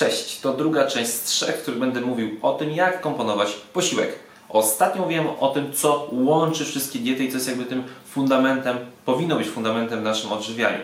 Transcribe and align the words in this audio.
Cześć, 0.00 0.40
to 0.40 0.52
druga 0.52 0.86
część 0.86 1.10
z 1.10 1.24
trzech, 1.24 1.56
w 1.56 1.62
których 1.62 1.80
będę 1.80 2.00
mówił 2.00 2.36
o 2.42 2.52
tym, 2.52 2.70
jak 2.70 3.00
komponować 3.00 3.52
posiłek. 3.72 4.18
Ostatnio 4.48 5.02
mówiłem 5.02 5.26
o 5.40 5.48
tym, 5.48 5.72
co 5.72 6.08
łączy 6.12 6.64
wszystkie 6.64 6.98
diety 6.98 7.24
i 7.24 7.28
co 7.28 7.34
jest 7.34 7.48
jakby 7.48 7.64
tym 7.64 7.82
fundamentem, 8.10 8.78
powinno 9.04 9.36
być 9.36 9.48
fundamentem 9.48 10.00
w 10.00 10.02
naszym 10.02 10.32
odżywianiu. 10.32 10.78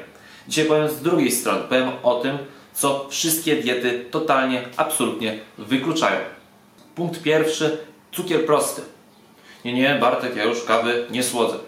Dzisiaj 0.48 0.64
powiem 0.64 0.88
z 0.88 1.00
drugiej 1.00 1.32
strony, 1.32 1.60
powiem 1.68 1.90
o 2.02 2.14
tym, 2.14 2.38
co 2.74 3.06
wszystkie 3.08 3.56
diety 3.56 4.04
totalnie, 4.10 4.62
absolutnie 4.76 5.38
wykluczają. 5.58 6.20
Punkt 6.94 7.22
pierwszy, 7.22 7.78
cukier 8.12 8.46
prosty. 8.46 8.82
Nie, 9.64 9.72
nie, 9.72 9.98
Bartek, 10.00 10.36
ja 10.36 10.44
już 10.44 10.64
kawy 10.64 11.06
nie 11.10 11.22
słodzę. 11.22 11.58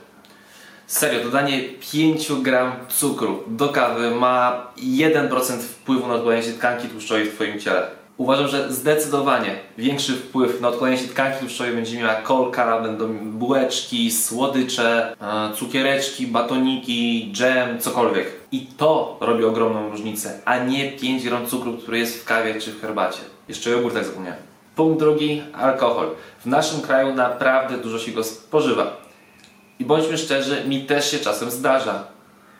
Serio, 0.88 1.24
dodanie 1.24 1.60
5 1.92 2.32
gram 2.42 2.72
cukru 2.88 3.44
do 3.46 3.68
kawy 3.68 4.10
ma 4.10 4.66
1% 4.76 5.58
wpływu 5.58 6.08
na 6.08 6.14
odkładanie 6.14 6.42
się 6.42 6.52
tkanki 6.52 6.88
tłuszczowej 6.88 7.24
w 7.24 7.34
Twoim 7.34 7.60
ciele. 7.60 7.86
Uważam, 8.16 8.48
że 8.48 8.72
zdecydowanie 8.72 9.58
większy 9.78 10.12
wpływ 10.12 10.60
na 10.60 10.68
odkładanie 10.68 10.98
się 10.98 11.08
tkanki 11.08 11.38
tłuszczowej 11.38 11.74
będzie 11.74 11.98
miała 11.98 12.14
kolka, 12.14 12.80
będą 12.80 13.18
bułeczki, 13.18 14.12
słodycze, 14.12 15.16
e, 15.20 15.54
cukiereczki, 15.56 16.26
batoniki, 16.26 17.30
dżem, 17.32 17.80
cokolwiek. 17.80 18.26
I 18.52 18.66
to 18.66 19.16
robi 19.20 19.44
ogromną 19.44 19.90
różnicę, 19.90 20.40
a 20.44 20.58
nie 20.58 20.92
5 20.92 21.24
gram 21.24 21.46
cukru, 21.46 21.76
który 21.76 21.98
jest 21.98 22.22
w 22.22 22.24
kawie 22.24 22.60
czy 22.60 22.72
w 22.72 22.80
herbacie. 22.80 23.20
Jeszcze 23.48 23.70
o 23.70 23.72
jogurtach 23.72 24.04
zapomniałem. 24.04 24.40
Punkt 24.76 25.00
drugi, 25.00 25.42
alkohol. 25.52 26.06
W 26.40 26.46
naszym 26.46 26.80
kraju 26.80 27.14
naprawdę 27.14 27.78
dużo 27.78 27.98
się 27.98 28.12
go 28.12 28.24
spożywa. 28.24 29.07
I 29.78 29.84
bądźmy 29.84 30.18
szczerzy, 30.18 30.64
mi 30.64 30.84
też 30.84 31.10
się 31.10 31.18
czasem 31.18 31.50
zdarza. 31.50 32.06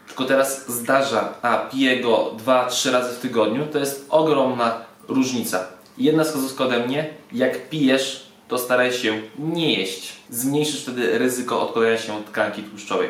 Tylko 0.07 0.25
teraz 0.25 0.71
zdarza, 0.71 1.35
a 1.43 1.57
piję 1.57 2.01
go 2.01 2.35
2-3 2.47 2.93
razy 2.93 3.17
w 3.17 3.21
tygodniu, 3.21 3.67
to 3.67 3.79
jest 3.79 4.07
ogromna 4.11 4.81
różnica. 5.09 5.67
Jedna 5.99 6.25
wskazówka 6.25 6.65
ode 6.65 6.87
mnie, 6.87 7.15
jak 7.33 7.69
pijesz, 7.69 8.27
to 8.49 8.59
staraj 8.59 8.93
się 8.93 9.23
nie 9.39 9.75
jeść. 9.75 10.13
Zmniejszysz 10.31 10.83
wtedy 10.83 11.19
ryzyko 11.19 11.63
odkładania 11.63 11.99
się 11.99 12.25
tkanki 12.25 12.63
tłuszczowej. 12.63 13.09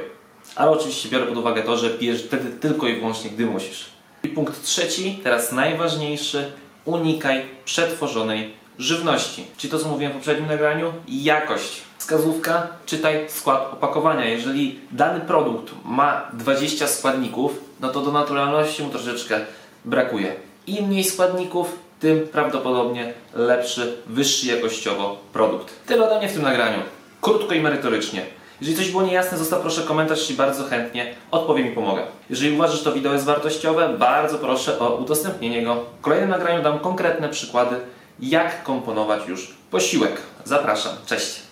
Ale 0.57 0.71
oczywiście 0.71 1.09
biorę 1.09 1.27
pod 1.27 1.37
uwagę 1.37 1.63
to, 1.63 1.77
że 1.77 1.91
pijesz 1.91 2.23
wtedy 2.23 2.51
tylko 2.51 2.89
i 2.89 2.97
wyłącznie, 2.97 3.31
gdy 3.31 3.47
musisz. 3.47 3.85
I 4.23 4.29
punkt 4.29 4.63
trzeci, 4.63 5.21
teraz 5.25 5.53
najważniejszy, 5.53 6.53
unikaj 6.85 7.43
przetworzonej 7.65 8.55
żywności. 8.79 9.45
Czyli 9.57 9.71
to, 9.71 9.79
co 9.79 9.89
mówiłem 9.89 10.13
w 10.13 10.17
poprzednim 10.17 10.49
nagraniu, 10.49 10.93
jakość. 11.09 11.83
Wskazówka, 12.09 12.67
czytaj 12.87 13.25
skład 13.29 13.73
opakowania. 13.73 14.25
Jeżeli 14.25 14.81
dany 14.93 15.21
produkt 15.21 15.73
ma 15.85 16.31
20 16.33 16.87
składników, 16.87 17.61
no 17.81 17.89
to 17.89 18.01
do 18.01 18.13
naturalności 18.13 18.83
mu 18.83 18.91
troszeczkę 18.91 19.41
brakuje. 19.85 20.33
Im 20.67 20.87
mniej 20.87 21.05
składników, 21.05 21.79
tym 22.01 22.29
prawdopodobnie 22.33 23.13
lepszy, 23.35 23.97
wyższy 24.07 24.47
jakościowo 24.47 25.17
produkt. 25.33 25.87
Tyle 25.87 26.07
ode 26.07 26.19
mnie 26.19 26.29
w 26.29 26.33
tym 26.33 26.43
nagraniu. 26.43 26.79
Krótko 27.21 27.55
i 27.55 27.61
merytorycznie. 27.61 28.23
Jeżeli 28.61 28.79
coś 28.79 28.91
było 28.91 29.03
niejasne, 29.03 29.39
zostaw 29.39 29.61
proszę 29.61 29.83
komentarz 29.83 30.31
i 30.31 30.35
bardzo 30.35 30.65
chętnie 30.65 31.15
odpowiem 31.31 31.73
i 31.73 31.75
pomogę. 31.75 32.03
Jeżeli 32.31 32.55
uważasz, 32.55 32.79
że 32.79 32.85
to 32.85 32.93
wideo 32.93 33.13
jest 33.13 33.25
wartościowe, 33.25 33.89
bardzo 33.99 34.39
proszę 34.39 34.79
o 34.79 34.97
udostępnienie 34.97 35.63
go. 35.63 35.85
W 35.99 36.01
kolejnym 36.01 36.31
nagraniu 36.31 36.63
dam 36.63 36.79
konkretne 36.79 37.29
przykłady, 37.29 37.77
jak 38.21 38.63
komponować 38.63 39.29
już 39.29 39.55
posiłek. 39.71 40.21
Zapraszam. 40.45 40.93
Cześć! 41.07 41.48